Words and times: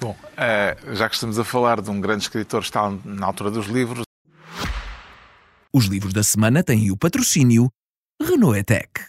Bom, 0.00 0.16
eh, 0.34 0.78
já 0.92 1.10
que 1.10 1.14
estamos 1.14 1.38
a 1.38 1.44
falar 1.44 1.82
de 1.82 1.90
um 1.90 2.00
grande 2.00 2.22
escritor 2.22 2.62
está 2.62 2.90
na 3.04 3.26
altura 3.26 3.50
dos 3.50 3.66
livros. 3.66 4.04
Os 5.70 5.84
livros 5.84 6.14
da 6.14 6.22
semana 6.22 6.62
têm 6.62 6.90
o 6.90 6.96
patrocínio 6.96 7.70
Renault 8.20 8.58
Etec. 8.58 9.02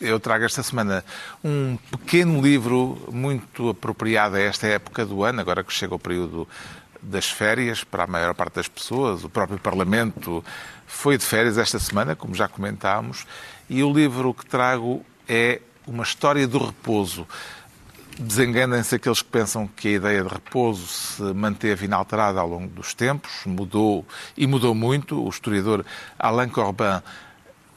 Eu 0.00 0.18
trago 0.18 0.44
esta 0.44 0.62
semana 0.64 1.04
um 1.42 1.76
pequeno 1.90 2.42
livro 2.42 3.00
muito 3.12 3.68
apropriado 3.68 4.34
a 4.34 4.40
esta 4.40 4.66
época 4.66 5.06
do 5.06 5.22
ano, 5.22 5.40
agora 5.40 5.62
que 5.62 5.72
chega 5.72 5.94
o 5.94 5.98
período 5.98 6.46
das 7.00 7.30
férias 7.30 7.84
para 7.84 8.04
a 8.04 8.06
maior 8.08 8.34
parte 8.34 8.54
das 8.54 8.66
pessoas. 8.66 9.22
O 9.22 9.28
próprio 9.28 9.60
Parlamento 9.60 10.44
foi 10.84 11.16
de 11.16 11.24
férias 11.24 11.58
esta 11.58 11.78
semana, 11.78 12.16
como 12.16 12.34
já 12.34 12.48
comentámos, 12.48 13.24
e 13.70 13.84
o 13.84 13.92
livro 13.92 14.34
que 14.34 14.44
trago 14.44 15.04
é 15.28 15.60
Uma 15.86 16.02
História 16.02 16.46
do 16.46 16.58
Repouso. 16.58 17.24
Desenganem-se 18.20 18.96
aqueles 18.96 19.22
que 19.22 19.28
pensam 19.28 19.68
que 19.68 19.86
a 19.86 19.92
ideia 19.92 20.24
de 20.24 20.28
repouso 20.28 20.88
se 20.88 21.22
manteve 21.22 21.84
inalterada 21.86 22.40
ao 22.40 22.48
longo 22.48 22.66
dos 22.66 22.92
tempos, 22.92 23.30
mudou 23.46 24.04
e 24.36 24.44
mudou 24.44 24.74
muito. 24.74 25.24
O 25.24 25.28
historiador 25.28 25.86
Alain 26.18 26.48
Corbin 26.48 27.00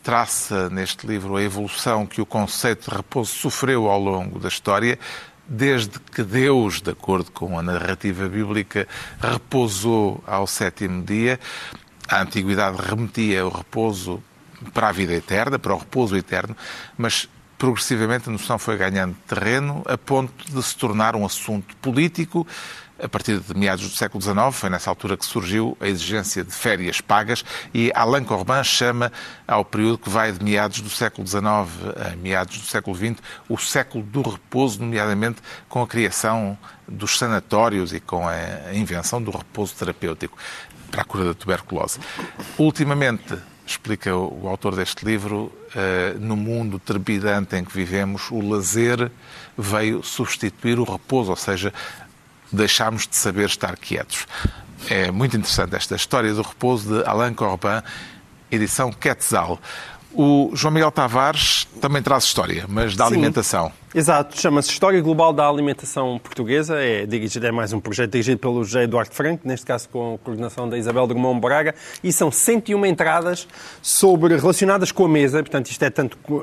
traça 0.01 0.67
neste 0.71 1.05
livro 1.05 1.35
a 1.35 1.43
evolução 1.43 2.07
que 2.07 2.19
o 2.19 2.25
conceito 2.25 2.89
de 2.89 2.97
repouso 2.97 3.35
sofreu 3.35 3.87
ao 3.87 3.99
longo 4.01 4.39
da 4.39 4.47
história, 4.47 4.97
desde 5.47 5.99
que 5.99 6.23
Deus, 6.23 6.81
de 6.81 6.89
acordo 6.89 7.31
com 7.31 7.59
a 7.59 7.61
narrativa 7.61 8.27
bíblica, 8.27 8.87
repousou 9.21 10.23
ao 10.25 10.47
sétimo 10.47 11.03
dia. 11.03 11.39
A 12.09 12.19
antiguidade 12.19 12.77
remetia 12.81 13.45
o 13.45 13.49
repouso 13.49 14.23
para 14.73 14.89
a 14.89 14.91
vida 14.91 15.13
eterna, 15.13 15.59
para 15.59 15.75
o 15.75 15.77
repouso 15.77 16.17
eterno, 16.17 16.57
mas 16.97 17.29
progressivamente 17.61 18.27
a 18.27 18.31
noção 18.31 18.57
foi 18.57 18.75
ganhando 18.75 19.15
terreno 19.27 19.83
a 19.85 19.95
ponto 19.95 20.33
de 20.51 20.63
se 20.63 20.75
tornar 20.75 21.15
um 21.15 21.23
assunto 21.23 21.77
político. 21.77 22.47
A 22.99 23.07
partir 23.07 23.39
de 23.39 23.53
meados 23.55 23.87
do 23.87 23.95
século 23.95 24.19
XIX, 24.19 24.35
foi 24.51 24.67
nessa 24.71 24.89
altura 24.89 25.15
que 25.15 25.23
surgiu 25.23 25.77
a 25.79 25.87
exigência 25.87 26.43
de 26.43 26.51
férias 26.51 27.01
pagas 27.01 27.45
e 27.71 27.91
Alain 27.93 28.23
Corbin 28.23 28.63
chama 28.63 29.11
ao 29.47 29.63
período 29.63 29.99
que 29.99 30.09
vai 30.09 30.31
de 30.31 30.43
meados 30.43 30.81
do 30.81 30.89
século 30.89 31.27
XIX 31.27 31.43
a 31.43 32.15
meados 32.15 32.57
do 32.57 32.65
século 32.65 32.95
XX 32.95 33.17
o 33.47 33.59
século 33.59 34.03
do 34.03 34.27
repouso, 34.27 34.79
nomeadamente 34.79 35.39
com 35.69 35.83
a 35.83 35.87
criação 35.87 36.57
dos 36.87 37.15
sanatórios 37.15 37.93
e 37.93 37.99
com 37.99 38.27
a 38.27 38.73
invenção 38.73 39.21
do 39.21 39.29
repouso 39.29 39.75
terapêutico 39.75 40.35
para 40.89 41.03
a 41.03 41.05
cura 41.05 41.25
da 41.25 41.35
tuberculose. 41.35 41.99
Ultimamente, 42.57 43.37
explica 43.65 44.15
o 44.15 44.47
autor 44.47 44.75
deste 44.75 45.05
livro, 45.05 45.51
eh, 45.75 46.15
no 46.19 46.35
mundo 46.35 46.79
trepidante 46.79 47.55
em 47.55 47.63
que 47.63 47.73
vivemos, 47.73 48.29
o 48.31 48.41
lazer 48.41 49.11
veio 49.57 50.03
substituir 50.03 50.79
o 50.79 50.83
repouso, 50.83 51.29
ou 51.29 51.35
seja, 51.35 51.73
deixámos 52.51 53.07
de 53.07 53.15
saber 53.15 53.45
estar 53.45 53.75
quietos. 53.77 54.27
É 54.89 55.11
muito 55.11 55.37
interessante 55.37 55.75
esta 55.75 55.95
história 55.95 56.33
do 56.33 56.41
repouso 56.41 56.95
de 56.95 57.07
Alain 57.07 57.33
Corbin, 57.33 57.81
edição 58.51 58.91
Quetzal. 58.91 59.59
O 60.13 60.51
João 60.53 60.73
Miguel 60.73 60.91
Tavares 60.91 61.65
também 61.79 62.01
traz 62.01 62.25
história, 62.25 62.65
mas 62.67 62.95
da 62.95 63.05
Sim. 63.07 63.13
alimentação. 63.13 63.71
Exato, 63.93 64.39
chama-se 64.39 64.69
História 64.69 65.01
Global 65.01 65.33
da 65.33 65.45
Alimentação 65.47 66.17
Portuguesa. 66.21 66.75
É, 66.79 67.05
dirigido, 67.05 67.45
é 67.47 67.51
mais 67.51 67.73
um 67.73 67.79
projeto 67.79 68.11
dirigido 68.11 68.37
pelo 68.39 68.63
José 68.63 68.83
Eduardo 68.83 69.13
Franco, 69.13 69.45
neste 69.45 69.65
caso 69.65 69.89
com 69.89 70.15
a 70.15 70.17
coordenação 70.17 70.67
da 70.69 70.77
Isabel 70.77 71.07
Drummond 71.07 71.41
Braga, 71.41 71.75
e 72.01 72.11
são 72.13 72.31
101 72.31 72.85
entradas 72.85 73.47
sobre, 73.81 74.35
relacionadas 74.37 74.91
com 74.93 75.05
a 75.05 75.09
mesa, 75.09 75.39
portanto 75.43 75.67
isto 75.69 75.83
é 75.83 75.89
tanto 75.89 76.17
co- 76.23 76.41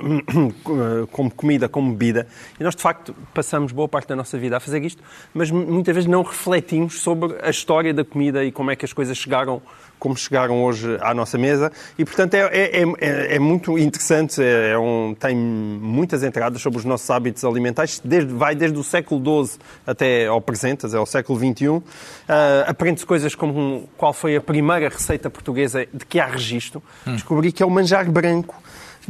como 1.10 1.30
comida 1.30 1.68
como 1.70 1.90
bebida. 1.92 2.26
E 2.60 2.64
nós, 2.64 2.74
de 2.76 2.82
facto, 2.82 3.14
passamos 3.32 3.72
boa 3.72 3.88
parte 3.88 4.08
da 4.08 4.16
nossa 4.16 4.36
vida 4.38 4.56
a 4.58 4.60
fazer 4.60 4.82
isto, 4.84 5.02
mas 5.32 5.50
muitas 5.50 5.94
vezes 5.94 6.08
não 6.10 6.22
refletimos 6.22 7.00
sobre 7.00 7.34
a 7.42 7.48
história 7.48 7.94
da 7.94 8.04
comida 8.04 8.44
e 8.44 8.52
como 8.52 8.70
é 8.70 8.76
que 8.76 8.84
as 8.84 8.92
coisas 8.92 9.16
chegaram 9.16 9.62
como 9.98 10.16
chegaram 10.16 10.62
hoje 10.62 10.96
à 11.00 11.12
nossa 11.12 11.36
mesa 11.38 11.72
e, 11.98 12.04
portanto, 12.04 12.34
é, 12.34 12.40
é, 12.52 12.82
é, 13.00 13.34
é 13.36 13.38
muito 13.38 13.78
interessante, 13.78 14.42
é, 14.42 14.70
é 14.72 14.78
um, 14.78 15.14
tem 15.18 15.36
muitas 15.36 16.22
entradas 16.22 16.60
sobre 16.62 16.78
os 16.78 16.84
nossos 16.84 17.08
hábitos 17.10 17.44
alimentares, 17.44 18.00
desde, 18.04 18.32
vai 18.32 18.54
desde 18.54 18.78
o 18.78 18.84
século 18.84 19.46
XII 19.46 19.58
até 19.86 20.26
ao 20.26 20.40
presente, 20.40 20.86
é 20.86 20.96
ao 20.96 21.06
século 21.06 21.38
XXI. 21.38 21.82
Ah, 22.28 22.64
Aprende-se 22.68 23.04
coisas 23.06 23.34
como 23.34 23.88
qual 23.96 24.12
foi 24.12 24.36
a 24.36 24.40
primeira 24.40 24.88
receita 24.88 25.28
portuguesa 25.30 25.86
de 25.92 26.04
que 26.06 26.20
há 26.20 26.26
registro. 26.26 26.82
Descobri 27.06 27.50
que 27.52 27.62
é 27.62 27.66
o 27.66 27.70
manjar 27.70 28.10
branco. 28.10 28.54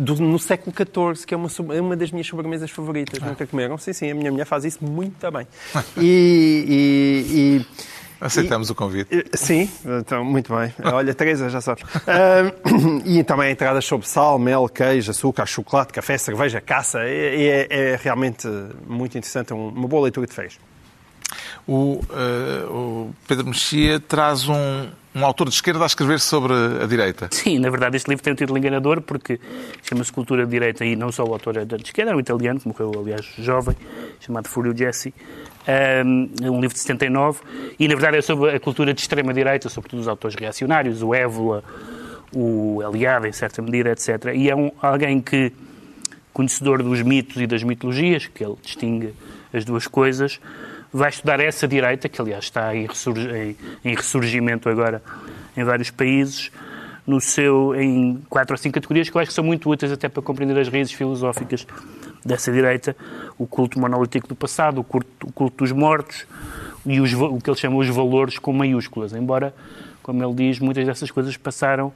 do- 0.01 0.15
no 0.15 0.39
século 0.39 0.73
XIV, 0.73 1.27
que 1.27 1.35
é 1.35 1.37
uma, 1.37 1.49
é 1.75 1.81
uma 1.81 1.97
das 1.97 2.13
minhas 2.13 2.27
sobremesas 2.29 2.71
favoritas. 2.71 3.21
Nunca 3.21 3.45
comeram? 3.49 3.77
Sim, 3.79 3.93
sim, 3.93 4.11
a 4.13 4.15
minha 4.15 4.31
mulher 4.31 4.45
faz 4.45 4.65
isso 4.65 4.79
muito 4.85 5.29
bem. 5.33 5.45
E- 5.99 6.65
e- 6.69 7.59
e 7.59 7.67
Aceitamos 8.21 8.69
o 8.71 8.75
convite. 8.75 9.09
Sim, 9.35 9.71
então, 10.01 10.25
muito 10.25 10.55
bem. 10.55 10.73
Olha, 10.85 11.15
Teresa, 11.15 11.49
já 11.49 11.61
sabes. 11.61 11.85
Ah, 12.07 12.53
e 13.05 13.23
também 13.23 13.53
entradas 13.53 13.85
sobre 13.85 14.09
sal, 14.09 14.39
mel, 14.39 14.69
queijo, 14.69 15.11
açúcar, 15.11 15.47
chocolate, 15.47 15.93
café, 15.93 16.19
cerveja, 16.19 16.61
caça. 16.61 17.01
É, 17.03 17.67
é- 17.71 17.93
é 17.93 18.01
realmente 18.03 18.49
muito 18.87 19.17
interessante, 19.17 19.53
é 19.53 19.55
um- 19.55 19.69
uma 19.69 19.87
boa 19.87 20.03
leitura 20.05 20.27
de 20.27 20.33
férias. 20.35 20.59
O, 21.69 22.01
eh, 22.11 22.65
o 22.71 23.11
Pedro 23.27 23.47
Mexia 23.47 24.01
traz 24.01 24.49
um, 24.49 24.89
um 25.15 25.23
autor 25.23 25.49
de 25.49 25.55
esquerda 25.55 25.83
a 25.83 25.87
escrever 25.87 26.19
sobre 26.19 26.55
a 26.55 26.87
direita. 26.87 27.29
Sim, 27.31 27.59
na 27.59 27.69
verdade 27.69 27.95
este 27.95 28.09
livro 28.09 28.25
tem 28.25 28.33
um 28.33 28.37
título 28.37 28.59
enganador 28.59 29.03
porque 29.03 29.39
chama-se 29.83 30.11
Cultura 30.11 30.47
de 30.47 30.51
Direita 30.51 30.83
e 30.87 30.97
não 30.97 31.13
só 31.13 31.25
o 31.25 31.33
autor 31.35 31.59
é 31.59 31.67
da 31.67 31.77
esquerda, 31.77 32.13
é 32.13 32.17
um 32.17 32.21
italiano, 32.21 32.59
que 32.59 32.67
morreu 32.67 32.91
aliás 32.99 33.27
jovem, 33.37 33.77
chamado 34.19 34.49
Fúrio 34.49 34.75
Jesse. 34.75 35.13
Um, 36.07 36.31
é 36.43 36.51
um 36.51 36.59
livro 36.59 36.75
de 36.75 36.81
79 36.81 37.41
e 37.79 37.87
na 37.87 37.95
verdade 37.95 38.17
é 38.17 38.23
sobre 38.23 38.57
a 38.57 38.59
cultura 38.59 38.95
de 38.95 39.03
extrema-direita, 39.03 39.69
sobretudo 39.69 40.01
os 40.01 40.09
autores 40.09 40.35
reacionários, 40.35 41.03
o 41.03 41.15
Évola, 41.15 41.63
o 42.35 42.83
Eliade, 42.83 43.29
em 43.29 43.33
certa 43.33 43.61
medida, 43.61 43.91
etc. 43.91 44.33
E 44.35 44.49
é 44.49 44.57
um, 44.57 44.71
alguém 44.81 45.21
que, 45.21 45.53
conhecedor 46.33 46.83
dos 46.83 47.03
mitos 47.03 47.37
e 47.37 47.47
das 47.47 47.63
mitologias, 47.63 48.27
que 48.27 48.43
ele 48.43 48.57
distingue 48.63 49.13
as 49.53 49.67
duas 49.67 49.87
coisas, 49.87 50.41
vai 50.93 51.11
estudar 51.11 51.41
essa 51.41 51.67
direita, 51.69 52.09
que 52.09 52.21
aliás 52.21 52.45
está 52.45 52.75
em, 52.75 52.87
ressurg- 52.87 53.19
em- 53.31 53.57
em 53.85 53.95
ressurgimento 53.95 54.69
agora 54.69 55.03
em 55.57 55.65
vários 55.65 55.91
países, 55.91 56.51
no 57.07 57.21
seu, 57.21 57.75
em 57.75 58.21
quatro 58.29 58.55
ou 58.55 58.59
cinco 58.59 58.75
categorias 58.75 59.09
que 59.09 59.17
eu 59.17 59.21
acho 59.21 59.29
que 59.31 59.35
são 59.35 59.45
muito 59.45 59.69
úteis 59.71 59.91
até 59.91 60.09
para 60.09 60.23
compreender 60.23 60.59
as 60.59 60.69
raízes 60.69 60.93
filosóficas 60.93 61.67
dessa 62.25 62.53
direita, 62.53 62.95
o 63.39 63.47
culto 63.47 63.79
monolítico 63.81 64.29
do 64.29 64.35
passado, 64.37 64.81
o 64.81 64.85
culto, 64.85 65.09
o 65.27 65.33
culto 65.33 65.65
dos 65.65 65.73
mortos 65.73 66.27
e 66.85 67.01
os 67.01 67.13
o 67.15 67.39
que 67.39 67.49
ele 67.49 67.57
chama 67.57 67.77
os 67.77 67.89
valores 67.89 68.39
com 68.39 68.53
maiúsculas, 68.53 69.13
embora, 69.15 69.55
como 70.03 70.23
ele 70.23 70.35
diz, 70.35 70.59
muitas 70.59 70.85
dessas 70.87 71.11
coisas 71.11 71.37
passaram 71.37 71.93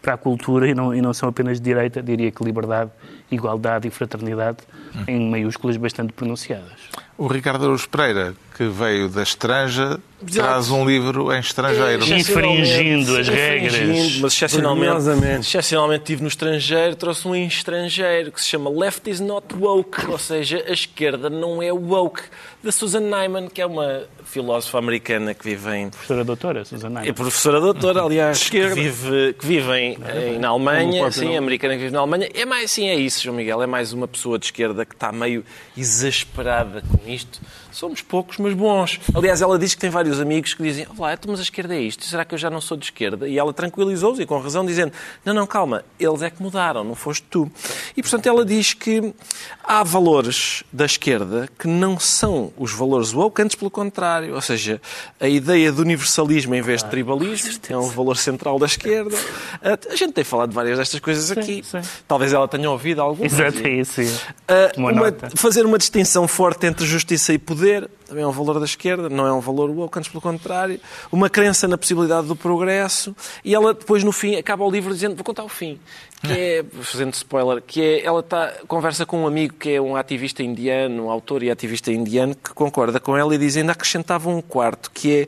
para 0.00 0.14
a 0.14 0.16
cultura 0.16 0.68
e 0.68 0.74
não, 0.74 0.94
e 0.94 1.00
não 1.00 1.12
são 1.14 1.28
apenas 1.28 1.58
de 1.58 1.64
direita, 1.64 2.02
diria 2.02 2.30
que 2.30 2.42
liberdade, 2.44 2.90
igualdade 3.30 3.88
e 3.88 3.90
fraternidade 3.90 4.58
em 5.06 5.30
maiúsculas 5.30 5.76
bastante 5.76 6.12
pronunciadas. 6.12 6.72
O 7.16 7.28
Ricardo 7.28 7.64
Araújo 7.64 7.88
Pereira, 7.88 8.34
que 8.56 8.64
veio 8.64 9.08
da 9.08 9.22
Estranja, 9.22 10.00
traz 10.32 10.70
um 10.70 10.84
livro 10.84 11.32
em 11.32 11.38
estrangeiro. 11.38 12.04
Infringindo 12.04 13.16
as 13.16 13.28
regras. 13.28 13.74
Infringindo, 13.74 14.22
Mas 14.22 14.32
excepcionalmente, 14.32 15.40
excepcionalmente 15.46 16.00
estive 16.02 16.22
no 16.22 16.28
estrangeiro, 16.28 16.96
trouxe 16.96 17.26
um 17.28 17.34
em 17.34 17.46
estrangeiro 17.46 18.32
que 18.32 18.40
se 18.40 18.48
chama 18.48 18.68
Left 18.70 19.08
is 19.08 19.20
not 19.20 19.46
woke, 19.54 20.06
ou 20.08 20.18
seja, 20.18 20.64
a 20.68 20.72
esquerda 20.72 21.30
não 21.30 21.62
é 21.62 21.72
woke, 21.72 22.22
da 22.62 22.72
Susan 22.72 23.00
Nyman, 23.00 23.48
que 23.48 23.60
é 23.60 23.66
uma 23.66 24.02
filósofa 24.24 24.78
americana 24.78 25.34
que 25.34 25.44
vive 25.44 25.70
em 25.76 25.90
Professora 25.90 26.24
doutora, 26.24 26.64
Susana. 26.64 27.06
é 27.06 27.12
professora 27.12 27.60
doutora, 27.60 28.02
aliás, 28.02 28.48
que 28.48 28.66
vive, 28.68 29.34
que 29.38 29.46
vive 29.46 29.70
em, 29.72 29.98
em- 30.34 30.38
na 30.38 30.48
Alemanha, 30.48 31.10
sim, 31.12 31.36
americana 31.36 31.74
que 31.74 31.80
vive 31.80 31.92
na 31.92 32.00
Alemanha. 32.00 32.28
É 32.34 32.44
mais, 32.46 32.70
sim, 32.70 32.88
é 32.88 32.94
isso, 32.94 33.22
João 33.22 33.36
Miguel, 33.36 33.62
é 33.62 33.66
mais 33.66 33.92
uma 33.92 34.08
pessoa 34.08 34.38
de 34.38 34.46
esquerda 34.46 34.84
que 34.86 34.94
está 34.94 35.12
meio 35.12 35.44
exasperada 35.76 36.82
com 36.82 37.03
isto. 37.06 37.40
Somos 37.72 38.02
poucos, 38.02 38.38
mas 38.38 38.54
bons. 38.54 39.00
Aliás, 39.14 39.42
ela 39.42 39.58
diz 39.58 39.74
que 39.74 39.80
tem 39.80 39.90
vários 39.90 40.20
amigos 40.20 40.54
que 40.54 40.62
dizem, 40.62 40.86
olá, 40.96 41.14
então, 41.14 41.30
mas 41.30 41.40
a 41.40 41.42
esquerda 41.42 41.74
é 41.74 41.80
isto, 41.80 42.04
será 42.04 42.24
que 42.24 42.34
eu 42.34 42.38
já 42.38 42.48
não 42.48 42.60
sou 42.60 42.76
de 42.76 42.84
esquerda? 42.84 43.28
E 43.28 43.38
ela 43.38 43.52
tranquilizou-os, 43.52 44.20
e 44.20 44.26
com 44.26 44.38
razão, 44.38 44.64
dizendo, 44.64 44.92
não, 45.24 45.34
não, 45.34 45.46
calma, 45.46 45.84
eles 45.98 46.22
é 46.22 46.30
que 46.30 46.42
mudaram, 46.42 46.84
não 46.84 46.94
foste 46.94 47.24
tu. 47.28 47.50
E, 47.96 48.02
portanto, 48.02 48.26
ela 48.26 48.44
diz 48.44 48.74
que 48.74 49.14
há 49.62 49.82
valores 49.82 50.62
da 50.72 50.84
esquerda 50.84 51.48
que 51.58 51.66
não 51.66 51.98
são 51.98 52.52
os 52.56 52.72
valores 52.72 53.12
woke, 53.12 53.42
antes 53.42 53.56
pelo 53.56 53.70
contrário. 53.70 54.34
Ou 54.34 54.40
seja, 54.40 54.80
a 55.18 55.28
ideia 55.28 55.72
de 55.72 55.80
universalismo 55.80 56.54
em 56.54 56.62
vez 56.62 56.82
de 56.82 56.90
tribalismo 56.90 57.50
é 57.68 57.76
um 57.76 57.88
valor 57.88 58.16
central 58.16 58.58
da 58.58 58.66
esquerda. 58.66 59.16
A 59.62 59.96
gente 59.96 60.12
tem 60.12 60.24
falado 60.24 60.50
de 60.50 60.54
várias 60.54 60.78
destas 60.78 61.00
coisas 61.00 61.30
aqui. 61.30 61.62
sim. 61.64 61.80
Talvez 62.06 62.32
ela 62.32 62.46
tenha 62.46 62.70
ouvido 62.70 63.00
algumas. 63.00 63.32
Exato, 63.32 63.66
é 63.66 63.70
isso. 63.70 64.00
Ah, 64.46 64.72
Uma 64.76 65.14
fazer 65.34 65.64
uma 65.64 65.78
distinção 65.78 66.28
forte 66.28 66.66
entre 66.66 66.86
justiça 66.94 67.32
e 67.32 67.38
poder, 67.38 67.88
também 68.06 68.24
é 68.24 68.26
um 68.26 68.32
valor 68.32 68.58
da 68.58 68.64
esquerda, 68.64 69.08
não 69.08 69.26
é 69.26 69.32
um 69.32 69.40
valor 69.40 69.70
woke, 69.70 69.98
antes 69.98 70.10
pelo 70.10 70.20
contrário. 70.20 70.80
Uma 71.10 71.28
crença 71.28 71.66
na 71.66 71.76
possibilidade 71.76 72.26
do 72.26 72.36
progresso. 72.36 73.14
E 73.44 73.54
ela 73.54 73.74
depois, 73.74 74.04
no 74.04 74.12
fim, 74.12 74.36
acaba 74.36 74.64
o 74.64 74.70
livro 74.70 74.92
dizendo, 74.94 75.14
vou 75.14 75.24
contar 75.24 75.44
o 75.44 75.48
fim, 75.48 75.78
que 76.22 76.32
é, 76.32 76.64
fazendo 76.82 77.12
spoiler, 77.12 77.62
que 77.62 77.82
é, 77.82 78.04
ela 78.04 78.22
tá, 78.22 78.52
conversa 78.68 79.04
com 79.04 79.22
um 79.22 79.26
amigo 79.26 79.54
que 79.58 79.70
é 79.70 79.80
um 79.80 79.96
ativista 79.96 80.42
indiano, 80.42 81.06
um 81.06 81.10
autor 81.10 81.42
e 81.42 81.50
ativista 81.50 81.92
indiano, 81.92 82.34
que 82.34 82.54
concorda 82.54 83.00
com 83.00 83.16
ela 83.16 83.34
e 83.34 83.38
diz, 83.38 83.56
ainda 83.56 83.72
acrescentava 83.72 84.30
um 84.30 84.40
quarto, 84.40 84.90
que 84.90 85.22
é 85.22 85.26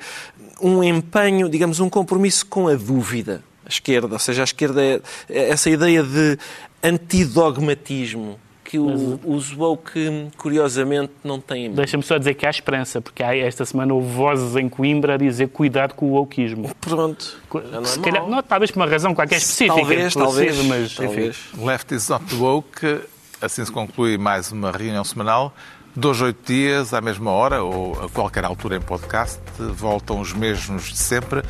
um 0.61 0.83
empenho, 0.83 1.49
digamos, 1.49 1.81
um 1.81 1.91
compromisso 1.91 2.47
com 2.47 2.69
a 2.69 2.75
dúvida. 2.75 3.43
A 3.65 3.69
esquerda, 3.69 4.15
ou 4.15 4.19
seja, 4.19 4.43
a 4.43 4.45
esquerda 4.45 4.83
é, 4.83 5.01
é 5.29 5.51
essa 5.51 5.69
ideia 5.69 6.03
de 6.03 6.39
antidogmatismo 6.83 8.39
que 8.69 8.81
o, 8.81 9.21
os 9.25 9.57
woke, 9.57 10.29
curiosamente, 10.37 11.13
não 11.23 11.41
têm. 11.41 11.71
Deixa-me 11.71 12.03
só 12.03 12.19
dizer 12.19 12.35
que 12.35 12.45
há 12.45 12.51
esperança, 12.51 13.01
porque 13.01 13.23
há, 13.23 13.37
esta 13.37 13.65
semana 13.65 13.95
houve 13.95 14.09
vozes 14.09 14.57
em 14.57 14.69
Coimbra 14.69 15.15
a 15.15 15.17
dizer 15.17 15.49
cuidado 15.49 15.95
com 15.95 16.07
o 16.07 16.15
wokeismo. 16.15 16.75
Pronto. 16.81 17.39
É 17.55 17.85
Se 17.85 18.01
calhar, 18.01 18.29
não, 18.29 18.43
talvez 18.43 18.73
por 18.73 18.81
uma 18.81 18.87
razão 18.87 19.15
qualquer 19.15 19.37
específica. 19.37 19.77
Talvez, 19.77 20.15
talvez. 20.15 20.65
Mas, 20.65 20.95
talvez. 20.97 21.37
Enfim. 21.55 21.65
Left 21.65 21.95
is 21.95 22.09
not 22.09 22.35
woke. 22.35 23.01
Assim 23.41 23.65
se 23.65 23.71
conclui 23.71 24.19
mais 24.19 24.51
uma 24.51 24.73
reunião 24.73 25.05
semanal. 25.05 25.55
Dois, 25.95 26.21
oito 26.21 26.53
dias, 26.53 26.93
à 26.93 27.01
mesma 27.01 27.31
hora, 27.31 27.63
ou 27.63 28.05
a 28.05 28.09
qualquer 28.09 28.45
altura 28.45 28.77
em 28.77 28.81
podcast, 28.81 29.41
voltam 29.59 30.21
os 30.21 30.33
mesmos 30.33 30.89
de 30.89 30.99
sempre. 30.99 31.43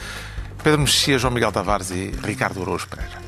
Pedro 0.63 0.81
Mexia, 0.81 1.19
João 1.19 1.33
Miguel 1.33 1.51
Tavares 1.51 1.91
e 1.91 2.13
Ricardo 2.23 2.61
Araújo 2.63 2.87
Pereira. 2.89 3.26